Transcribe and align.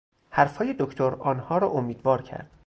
حرفهای 0.29 0.75
دکتر 0.79 1.15
آنها 1.15 1.57
را 1.57 1.67
امیدوار 1.69 2.21
کرد. 2.21 2.49